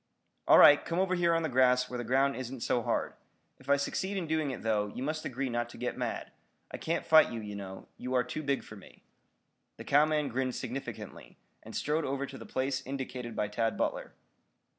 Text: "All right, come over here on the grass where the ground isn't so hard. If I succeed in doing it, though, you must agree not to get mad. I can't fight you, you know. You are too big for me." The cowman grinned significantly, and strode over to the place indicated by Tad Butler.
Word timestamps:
"All 0.47 0.57
right, 0.57 0.83
come 0.83 0.97
over 0.97 1.13
here 1.13 1.35
on 1.35 1.43
the 1.43 1.47
grass 1.47 1.87
where 1.87 1.99
the 1.99 2.03
ground 2.03 2.35
isn't 2.35 2.61
so 2.61 2.81
hard. 2.81 3.13
If 3.59 3.69
I 3.69 3.77
succeed 3.77 4.17
in 4.17 4.25
doing 4.25 4.49
it, 4.49 4.63
though, 4.63 4.87
you 4.87 5.03
must 5.03 5.25
agree 5.25 5.47
not 5.47 5.69
to 5.69 5.77
get 5.77 5.95
mad. 5.95 6.31
I 6.71 6.77
can't 6.77 7.05
fight 7.05 7.31
you, 7.31 7.39
you 7.39 7.55
know. 7.55 7.87
You 7.97 8.15
are 8.15 8.23
too 8.23 8.41
big 8.41 8.63
for 8.63 8.75
me." 8.75 9.03
The 9.77 9.83
cowman 9.85 10.29
grinned 10.29 10.55
significantly, 10.55 11.37
and 11.61 11.75
strode 11.75 12.03
over 12.03 12.25
to 12.25 12.39
the 12.39 12.47
place 12.47 12.81
indicated 12.83 13.35
by 13.35 13.47
Tad 13.47 13.77
Butler. 13.77 14.15